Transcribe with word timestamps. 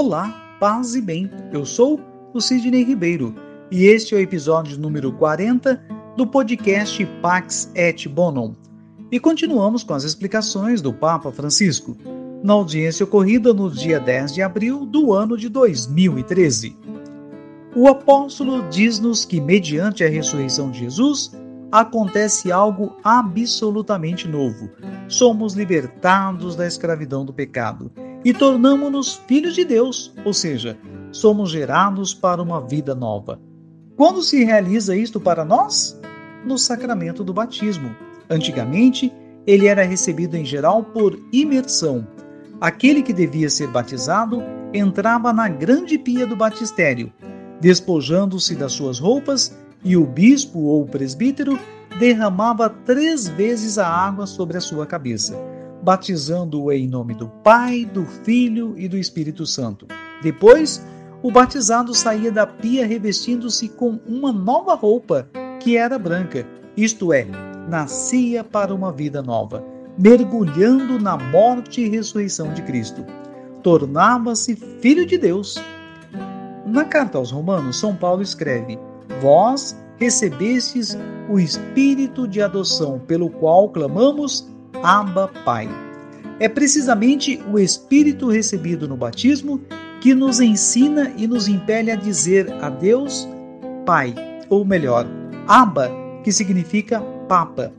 Olá, 0.00 0.32
paz 0.60 0.94
e 0.94 1.00
bem. 1.00 1.28
Eu 1.52 1.66
sou 1.66 1.98
o 2.32 2.40
Sidney 2.40 2.84
Ribeiro 2.84 3.34
e 3.68 3.86
este 3.86 4.14
é 4.14 4.18
o 4.18 4.20
episódio 4.20 4.78
número 4.78 5.12
40 5.12 5.74
do 6.16 6.24
podcast 6.24 7.04
Pax 7.20 7.72
et 7.74 8.08
Bonum. 8.08 8.54
E 9.10 9.18
continuamos 9.18 9.82
com 9.82 9.94
as 9.94 10.04
explicações 10.04 10.80
do 10.80 10.92
Papa 10.92 11.32
Francisco, 11.32 11.96
na 12.44 12.52
audiência 12.52 13.02
ocorrida 13.02 13.52
no 13.52 13.68
dia 13.68 13.98
10 13.98 14.34
de 14.34 14.40
abril 14.40 14.86
do 14.86 15.12
ano 15.12 15.36
de 15.36 15.48
2013. 15.48 16.76
O 17.74 17.88
apóstolo 17.88 18.68
diz-nos 18.68 19.24
que, 19.24 19.40
mediante 19.40 20.04
a 20.04 20.08
ressurreição 20.08 20.70
de 20.70 20.78
Jesus, 20.78 21.32
acontece 21.72 22.52
algo 22.52 22.94
absolutamente 23.02 24.28
novo. 24.28 24.70
Somos 25.08 25.54
libertados 25.54 26.54
da 26.54 26.68
escravidão 26.68 27.24
do 27.24 27.32
pecado 27.32 27.90
e 28.28 28.32
tornamos-nos 28.34 29.14
filhos 29.26 29.54
de 29.54 29.64
Deus, 29.64 30.12
ou 30.22 30.34
seja, 30.34 30.76
somos 31.10 31.50
gerados 31.50 32.12
para 32.12 32.42
uma 32.42 32.60
vida 32.60 32.94
nova. 32.94 33.40
Quando 33.96 34.20
se 34.20 34.44
realiza 34.44 34.94
isto 34.94 35.18
para 35.18 35.46
nós? 35.46 35.98
No 36.44 36.58
sacramento 36.58 37.24
do 37.24 37.32
batismo. 37.32 37.96
Antigamente, 38.28 39.10
ele 39.46 39.66
era 39.66 39.82
recebido 39.82 40.36
em 40.36 40.44
geral 40.44 40.84
por 40.84 41.18
imersão. 41.32 42.06
Aquele 42.60 43.00
que 43.00 43.14
devia 43.14 43.48
ser 43.48 43.68
batizado 43.68 44.42
entrava 44.74 45.32
na 45.32 45.48
grande 45.48 45.96
pia 45.96 46.26
do 46.26 46.36
batistério, 46.36 47.10
despojando-se 47.62 48.54
das 48.54 48.72
suas 48.72 48.98
roupas, 48.98 49.56
e 49.82 49.96
o 49.96 50.04
bispo 50.04 50.58
ou 50.64 50.84
presbítero 50.84 51.58
derramava 51.98 52.68
três 52.68 53.26
vezes 53.26 53.78
a 53.78 53.88
água 53.88 54.26
sobre 54.26 54.58
a 54.58 54.60
sua 54.60 54.84
cabeça 54.84 55.34
batizando-o 55.82 56.72
em 56.72 56.88
nome 56.88 57.14
do 57.14 57.28
Pai, 57.42 57.84
do 57.84 58.04
Filho 58.04 58.74
e 58.76 58.88
do 58.88 58.96
Espírito 58.96 59.46
Santo. 59.46 59.86
Depois, 60.22 60.84
o 61.22 61.30
batizado 61.30 61.94
saía 61.94 62.30
da 62.30 62.46
pia 62.46 62.86
revestindo-se 62.86 63.68
com 63.68 63.98
uma 64.06 64.32
nova 64.32 64.74
roupa, 64.74 65.28
que 65.60 65.76
era 65.76 65.98
branca, 65.98 66.46
isto 66.76 67.12
é, 67.12 67.26
nascia 67.68 68.44
para 68.44 68.74
uma 68.74 68.92
vida 68.92 69.22
nova, 69.22 69.64
mergulhando 69.98 70.98
na 70.98 71.16
morte 71.16 71.80
e 71.80 71.88
ressurreição 71.88 72.52
de 72.54 72.62
Cristo. 72.62 73.04
Tornava-se 73.62 74.54
filho 74.80 75.04
de 75.04 75.18
Deus. 75.18 75.56
Na 76.64 76.84
carta 76.84 77.18
aos 77.18 77.30
Romanos, 77.30 77.80
São 77.80 77.96
Paulo 77.96 78.22
escreve: 78.22 78.78
Vós 79.20 79.76
recebestes 79.96 80.96
o 81.28 81.38
espírito 81.38 82.28
de 82.28 82.40
adoção, 82.40 83.00
pelo 83.00 83.28
qual 83.28 83.68
clamamos 83.68 84.48
Abba 84.82 85.28
Pai. 85.44 85.68
É 86.40 86.48
precisamente 86.48 87.42
o 87.50 87.58
Espírito 87.58 88.28
recebido 88.28 88.86
no 88.86 88.96
batismo 88.96 89.60
que 90.00 90.14
nos 90.14 90.40
ensina 90.40 91.12
e 91.16 91.26
nos 91.26 91.48
impele 91.48 91.90
a 91.90 91.96
dizer 91.96 92.52
a 92.62 92.70
Deus 92.70 93.28
Pai, 93.84 94.14
ou 94.48 94.64
melhor, 94.64 95.06
Abba, 95.46 95.90
que 96.22 96.30
significa 96.30 97.00
Papa. 97.28 97.72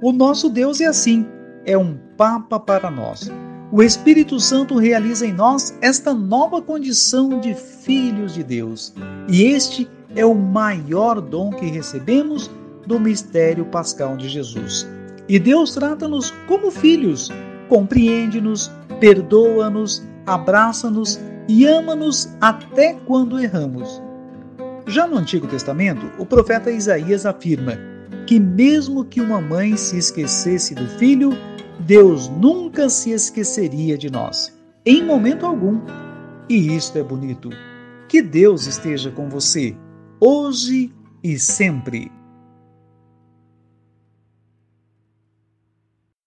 O 0.00 0.12
nosso 0.12 0.48
Deus 0.48 0.80
é 0.80 0.86
assim, 0.86 1.26
é 1.64 1.76
um 1.76 1.96
Papa 2.16 2.58
para 2.58 2.90
nós. 2.90 3.30
O 3.70 3.82
Espírito 3.82 4.38
Santo 4.38 4.76
realiza 4.76 5.26
em 5.26 5.32
nós 5.32 5.76
esta 5.80 6.12
nova 6.12 6.60
condição 6.60 7.40
de 7.40 7.54
filhos 7.54 8.34
de 8.34 8.42
Deus. 8.42 8.92
E 9.28 9.44
este 9.44 9.88
é 10.14 10.26
o 10.26 10.34
maior 10.34 11.20
dom 11.20 11.50
que 11.50 11.66
recebemos 11.66 12.50
do 12.86 13.00
mistério 13.00 13.64
pascal 13.66 14.16
de 14.16 14.28
Jesus. 14.28 14.86
E 15.28 15.38
Deus 15.38 15.74
trata-nos 15.74 16.30
como 16.46 16.70
filhos, 16.70 17.30
compreende-nos, 17.68 18.70
perdoa-nos, 19.00 20.02
abraça-nos 20.26 21.20
e 21.48 21.66
ama-nos 21.66 22.28
até 22.40 22.94
quando 23.06 23.38
erramos. 23.38 24.02
Já 24.86 25.06
no 25.06 25.16
Antigo 25.16 25.46
Testamento, 25.46 26.10
o 26.18 26.26
profeta 26.26 26.70
Isaías 26.70 27.24
afirma 27.24 27.78
que, 28.26 28.38
mesmo 28.38 29.04
que 29.04 29.20
uma 29.20 29.40
mãe 29.40 29.76
se 29.76 29.96
esquecesse 29.96 30.74
do 30.74 30.86
filho, 30.98 31.30
Deus 31.80 32.28
nunca 32.28 32.88
se 32.88 33.10
esqueceria 33.10 33.96
de 33.96 34.10
nós, 34.10 34.56
em 34.84 35.04
momento 35.04 35.46
algum. 35.46 35.80
E 36.48 36.76
isto 36.76 36.98
é 36.98 37.02
bonito. 37.02 37.50
Que 38.08 38.20
Deus 38.20 38.66
esteja 38.66 39.10
com 39.10 39.28
você, 39.28 39.76
hoje 40.20 40.92
e 41.22 41.38
sempre. 41.38 42.10